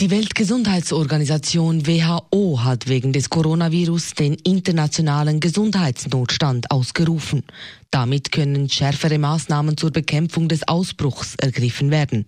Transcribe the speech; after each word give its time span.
Die 0.00 0.12
Weltgesundheitsorganisation 0.12 1.84
WHO 1.84 2.60
hat 2.62 2.86
wegen 2.86 3.12
des 3.12 3.30
Coronavirus 3.30 4.14
den 4.14 4.34
internationalen 4.34 5.40
Gesundheitsnotstand 5.40 6.70
ausgerufen. 6.70 7.42
Damit 7.90 8.30
können 8.30 8.68
schärfere 8.68 9.18
Maßnahmen 9.18 9.76
zur 9.76 9.90
Bekämpfung 9.90 10.46
des 10.46 10.68
Ausbruchs 10.68 11.34
ergriffen 11.34 11.90
werden. 11.90 12.26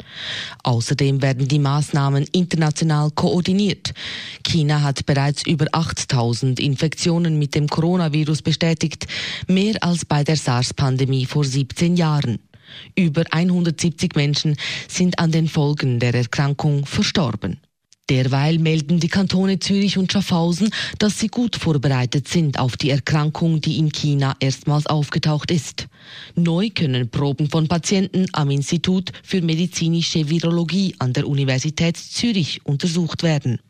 Außerdem 0.64 1.22
werden 1.22 1.46
die 1.46 1.61
Maßnahmen 1.61 2.27
international 2.32 3.13
koordiniert. 3.13 3.94
China 4.43 4.82
hat 4.82 5.07
bereits 5.07 5.46
über 5.46 5.66
8000 5.71 6.58
Infektionen 6.58 7.39
mit 7.39 7.55
dem 7.55 7.68
Coronavirus 7.68 8.43
bestätigt, 8.43 9.07
mehr 9.46 9.77
als 9.80 10.05
bei 10.05 10.25
der 10.25 10.35
SARS-Pandemie 10.35 11.25
vor 11.25 11.44
17 11.44 11.94
Jahren. 11.96 12.41
Über 12.96 13.25
170 13.30 14.14
Menschen 14.14 14.57
sind 14.89 15.18
an 15.18 15.32
den 15.32 15.49
Folgen 15.49 15.99
der 15.99 16.14
Erkrankung 16.14 16.86
verstorben. 16.86 17.61
Derweil 18.11 18.59
melden 18.59 18.99
die 18.99 19.07
Kantone 19.07 19.61
Zürich 19.61 19.96
und 19.96 20.11
Schaffhausen, 20.11 20.71
dass 20.99 21.21
sie 21.21 21.29
gut 21.29 21.55
vorbereitet 21.55 22.27
sind 22.27 22.59
auf 22.59 22.77
die 22.77 22.91
Erkrankung, 22.91 23.61
die 23.61 23.79
in 23.79 23.93
China 23.93 24.35
erstmals 24.41 24.89
aufgetaucht 24.89 25.53
ist. 25.53 25.86
Neu 26.35 26.71
können 26.71 27.09
Proben 27.09 27.49
von 27.49 27.69
Patienten 27.69 28.27
am 28.33 28.50
Institut 28.50 29.13
für 29.23 29.43
medizinische 29.43 30.29
Virologie 30.29 30.96
an 30.99 31.13
der 31.13 31.29
Universität 31.29 31.96
Zürich 31.96 32.61
untersucht 32.64 33.23
werden. 33.23 33.61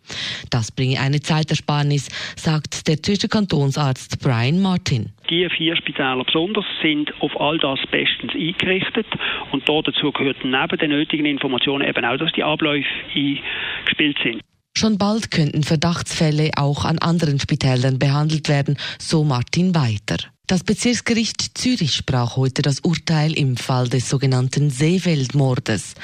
Das 0.48 0.72
bringe 0.72 0.98
eine 1.00 1.20
Zeitersparnis, 1.20 2.08
sagt 2.34 2.88
der 2.88 3.02
Zürcher 3.02 3.28
Kantonsarzt 3.28 4.20
Brian 4.20 4.60
Martin. 4.60 5.10
Die 5.30 5.48
vier 5.48 5.76
Spitäler 5.76 6.24
besonders 6.24 6.64
sind 6.82 7.12
auf 7.20 7.40
all 7.40 7.56
das 7.58 7.78
bestens 7.90 8.32
eingerichtet 8.34 9.06
und 9.52 9.68
dazu 9.68 10.10
gehört 10.10 10.44
neben 10.44 10.78
den 10.78 10.90
nötigen 10.90 11.24
Informationen 11.24 11.86
eben 11.86 12.04
auch, 12.04 12.16
dass 12.16 12.32
die 12.32 12.42
Abläufe 12.42 12.88
eingespielt 13.14 14.18
sind. 14.24 14.42
Schon 14.76 14.98
bald 14.98 15.30
könnten 15.30 15.62
Verdachtsfälle 15.62 16.50
auch 16.56 16.84
an 16.84 16.98
anderen 16.98 17.38
Spitälern 17.38 17.98
behandelt 17.98 18.48
werden, 18.48 18.76
so 18.98 19.24
Martin 19.24 19.74
weiter. 19.74 20.16
Das 20.50 20.64
Bezirksgericht 20.64 21.56
Zürich 21.56 21.94
sprach 21.94 22.34
heute 22.34 22.62
das 22.62 22.80
Urteil 22.80 23.38
im 23.38 23.56
Fall 23.56 23.88
des 23.88 24.08
sogenannten 24.08 24.68
Seefeld-Mordes. 24.68 25.94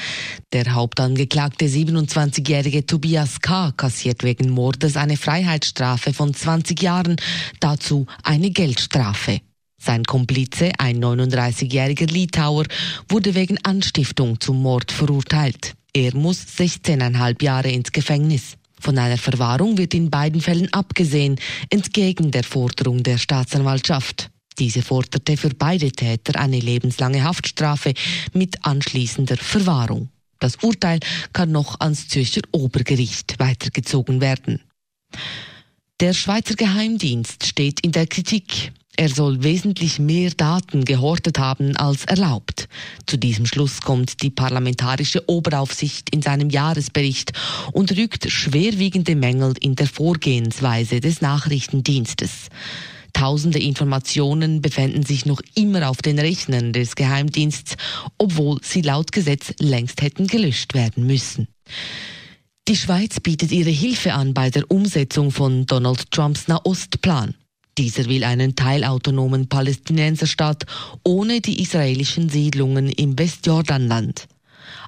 Der 0.52 0.72
Hauptangeklagte 0.72 1.64
27-jährige 1.64 2.86
Tobias 2.86 3.40
K. 3.40 3.72
kassiert 3.76 4.22
wegen 4.22 4.50
Mordes 4.50 4.96
eine 4.96 5.16
Freiheitsstrafe 5.16 6.12
von 6.12 6.32
20 6.32 6.80
Jahren, 6.80 7.16
dazu 7.58 8.06
eine 8.22 8.50
Geldstrafe. 8.50 9.40
Sein 9.82 10.04
Komplize, 10.04 10.70
ein 10.78 11.02
39-jähriger 11.02 12.08
Litauer, 12.08 12.66
wurde 13.08 13.34
wegen 13.34 13.58
Anstiftung 13.64 14.38
zum 14.38 14.62
Mord 14.62 14.92
verurteilt. 14.92 15.74
Er 15.92 16.14
muss 16.14 16.42
16,5 16.56 17.42
Jahre 17.42 17.72
ins 17.72 17.90
Gefängnis. 17.90 18.52
Von 18.78 18.96
einer 18.96 19.18
Verwahrung 19.18 19.76
wird 19.76 19.92
in 19.92 20.08
beiden 20.08 20.40
Fällen 20.40 20.72
abgesehen, 20.72 21.34
entgegen 21.68 22.30
der 22.30 22.44
Forderung 22.44 23.02
der 23.02 23.18
Staatsanwaltschaft. 23.18 24.30
Diese 24.58 24.82
forderte 24.82 25.36
für 25.36 25.50
beide 25.50 25.92
Täter 25.92 26.38
eine 26.40 26.58
lebenslange 26.58 27.24
Haftstrafe 27.24 27.92
mit 28.32 28.64
anschließender 28.64 29.36
Verwahrung. 29.36 30.08
Das 30.38 30.56
Urteil 30.56 31.00
kann 31.32 31.52
noch 31.52 31.80
ans 31.80 32.08
Zürcher 32.08 32.42
Obergericht 32.52 33.38
weitergezogen 33.38 34.20
werden. 34.20 34.60
Der 36.00 36.12
Schweizer 36.12 36.54
Geheimdienst 36.54 37.46
steht 37.46 37.80
in 37.80 37.92
der 37.92 38.06
Kritik. 38.06 38.72
Er 38.98 39.10
soll 39.10 39.42
wesentlich 39.42 39.98
mehr 39.98 40.30
Daten 40.30 40.84
gehortet 40.84 41.38
haben 41.38 41.76
als 41.76 42.04
erlaubt. 42.06 42.68
Zu 43.06 43.18
diesem 43.18 43.44
Schluss 43.44 43.82
kommt 43.82 44.22
die 44.22 44.30
parlamentarische 44.30 45.28
Oberaufsicht 45.28 46.08
in 46.10 46.22
seinem 46.22 46.48
Jahresbericht 46.48 47.32
und 47.72 47.94
rügt 47.94 48.30
schwerwiegende 48.30 49.14
Mängel 49.14 49.54
in 49.60 49.74
der 49.74 49.86
Vorgehensweise 49.86 51.00
des 51.00 51.20
Nachrichtendienstes. 51.20 52.48
Tausende 53.16 53.58
Informationen 53.58 54.60
befänden 54.60 55.02
sich 55.02 55.24
noch 55.24 55.40
immer 55.54 55.88
auf 55.88 56.02
den 56.02 56.18
Rechnern 56.18 56.74
des 56.74 56.96
Geheimdiensts, 56.96 57.78
obwohl 58.18 58.58
sie 58.62 58.82
laut 58.82 59.10
Gesetz 59.10 59.54
längst 59.58 60.02
hätten 60.02 60.26
gelöscht 60.26 60.74
werden 60.74 61.06
müssen. 61.06 61.48
Die 62.68 62.76
Schweiz 62.76 63.18
bietet 63.20 63.52
ihre 63.52 63.70
Hilfe 63.70 64.12
an 64.12 64.34
bei 64.34 64.50
der 64.50 64.70
Umsetzung 64.70 65.30
von 65.30 65.64
Donald 65.64 66.10
Trumps 66.10 66.46
Nahostplan. 66.46 67.34
Dieser 67.78 68.04
will 68.04 68.22
einen 68.22 68.54
teilautonomen 68.54 69.48
Palästinenserstaat 69.48 70.66
ohne 71.02 71.40
die 71.40 71.62
israelischen 71.62 72.28
Siedlungen 72.28 72.90
im 72.90 73.18
Westjordanland. 73.18 74.28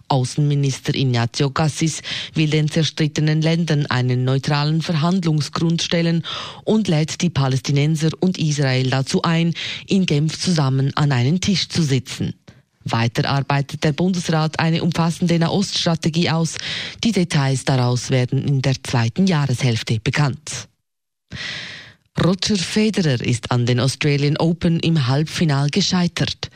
Außenminister 0.09 0.95
Ignazio 0.95 1.51
Cassis 1.51 2.03
will 2.35 2.51
den 2.51 2.71
zerstrittenen 2.71 3.43
Ländern 3.43 3.87
einen 3.87 4.25
neutralen 4.25 4.83
Verhandlungsgrund 4.83 5.83
stellen 5.83 6.25
und 6.65 6.89
lädt 6.89 7.21
die 7.21 7.31
Palästinenser 7.31 8.11
und 8.21 8.39
Israel 8.39 8.91
dazu 8.91 9.23
ein, 9.23 9.55
in 9.87 10.07
Genf 10.07 10.39
zusammen 10.39 10.93
an 10.97 11.13
einen 11.13 11.41
Tisch 11.41 11.69
zu 11.69 11.83
sitzen. 11.83 12.35
Weiter 12.85 13.29
arbeitet 13.29 13.85
der 13.85 13.93
Bundesrat 13.93 14.59
eine 14.59 14.83
umfassende 14.83 15.39
Nahoststrategie 15.39 16.31
aus. 16.31 16.57
Die 17.05 17.13
Details 17.13 17.65
daraus 17.65 18.11
werden 18.11 18.47
in 18.47 18.63
der 18.63 18.83
zweiten 18.83 19.27
Jahreshälfte 19.27 20.01
bekannt. 20.01 20.69
Roger 22.25 22.57
Federer 22.57 23.21
ist 23.21 23.51
an 23.51 23.67
den 23.67 23.79
Australian 23.79 24.39
Open 24.39 24.81
im 24.81 25.07
Halbfinal 25.07 25.69
gescheitert. 25.71 26.51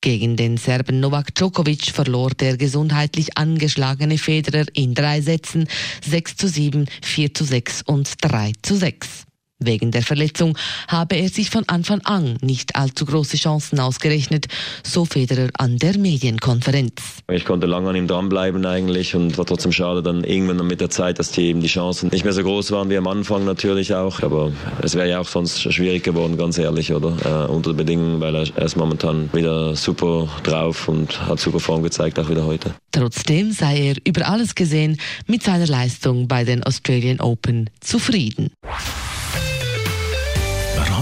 Gegen 0.00 0.36
den 0.36 0.56
Serben 0.56 1.00
Novak 1.00 1.34
Djokovic 1.34 1.90
verlor 1.90 2.30
der 2.30 2.56
gesundheitlich 2.56 3.36
angeschlagene 3.36 4.18
Federer 4.18 4.66
in 4.72 4.94
drei 4.94 5.20
Sätzen 5.20 5.68
6 6.04 6.36
zu 6.36 6.48
7, 6.48 6.86
4 7.02 7.34
zu 7.34 7.44
6 7.44 7.82
und 7.82 8.12
3 8.20 8.52
zu 8.62 8.76
6. 8.76 9.25
Wegen 9.58 9.90
der 9.90 10.02
Verletzung 10.02 10.58
habe 10.86 11.16
er 11.16 11.30
sich 11.30 11.48
von 11.48 11.64
Anfang 11.66 12.02
an 12.04 12.36
nicht 12.42 12.76
allzu 12.76 13.06
große 13.06 13.38
Chancen 13.38 13.80
ausgerechnet, 13.80 14.48
so 14.84 15.06
Federer 15.06 15.48
an 15.56 15.78
der 15.78 15.96
Medienkonferenz. 15.96 17.22
Ich 17.32 17.46
konnte 17.46 17.66
lange 17.66 17.88
an 17.88 17.96
ihm 17.96 18.06
dranbleiben 18.06 18.66
eigentlich 18.66 19.14
und 19.14 19.38
war 19.38 19.46
trotzdem 19.46 19.72
schade 19.72 20.02
dann 20.02 20.24
irgendwann 20.24 20.66
mit 20.66 20.82
der 20.82 20.90
Zeit, 20.90 21.18
dass 21.18 21.30
die 21.30 21.46
eben 21.46 21.62
die 21.62 21.68
Chancen 21.68 22.10
nicht 22.10 22.24
mehr 22.24 22.34
so 22.34 22.42
groß 22.42 22.70
waren 22.72 22.90
wie 22.90 22.98
am 22.98 23.06
Anfang 23.06 23.46
natürlich 23.46 23.94
auch. 23.94 24.22
Aber 24.22 24.52
es 24.82 24.94
wäre 24.94 25.08
ja 25.08 25.20
auch 25.20 25.28
sonst 25.28 25.72
schwierig 25.72 26.04
geworden, 26.04 26.36
ganz 26.36 26.58
ehrlich, 26.58 26.92
oder? 26.92 27.46
Äh, 27.46 27.50
unter 27.50 27.72
den 27.72 27.78
Bedingungen, 27.78 28.20
weil 28.20 28.34
er, 28.34 28.46
er 28.56 28.66
ist 28.66 28.76
momentan 28.76 29.30
wieder 29.32 29.74
super 29.74 30.28
drauf 30.42 30.86
und 30.86 31.18
hat 31.26 31.40
super 31.40 31.60
Form 31.60 31.82
gezeigt, 31.82 32.18
auch 32.18 32.28
wieder 32.28 32.44
heute. 32.44 32.74
Trotzdem 32.92 33.52
sei 33.52 33.88
er 33.88 33.94
über 34.06 34.28
alles 34.28 34.54
gesehen 34.54 34.98
mit 35.26 35.42
seiner 35.42 35.66
Leistung 35.66 36.28
bei 36.28 36.44
den 36.44 36.62
Australian 36.62 37.20
Open 37.20 37.70
zufrieden. 37.80 38.50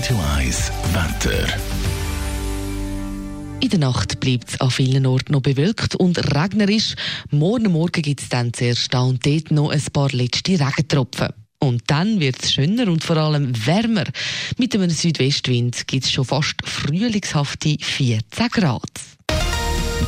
Radio 0.04 0.22
1 0.36 0.70
Wetter. 0.92 1.46
In 3.60 3.70
der 3.70 3.78
Nacht 3.78 4.20
bleibt 4.20 4.50
es 4.50 4.60
an 4.60 4.70
vielen 4.70 5.06
Orten 5.06 5.32
noch 5.32 5.40
bewölkt 5.40 5.94
und 5.94 6.18
regnerisch. 6.34 6.94
Morgen 7.30 7.72
Morgen 7.72 8.02
gibt 8.02 8.20
es 8.20 8.28
dann 8.28 8.52
zuerst 8.52 8.92
da 8.92 9.00
und 9.00 9.24
dort 9.24 9.50
noch 9.50 9.70
ein 9.70 9.82
paar 9.94 10.10
letzte 10.10 10.60
Regentropfen. 10.60 11.28
Und 11.58 11.84
dann 11.86 12.20
wird 12.20 12.42
es 12.42 12.52
schöner 12.52 12.88
und 12.88 13.02
vor 13.02 13.16
allem 13.16 13.54
wärmer. 13.66 14.04
Mit 14.58 14.74
einem 14.74 14.90
Südwestwind 14.90 15.86
gibt 15.86 16.04
es 16.04 16.12
schon 16.12 16.26
fast 16.26 16.56
frühlingshafte 16.66 17.78
14 17.80 18.48
Grad. 18.48 18.82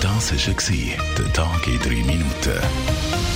Das 0.02 0.30
war 0.30 1.16
der 1.16 1.32
Tag 1.32 1.66
in 1.66 1.78
3 1.78 1.88
Minuten. 2.04 3.35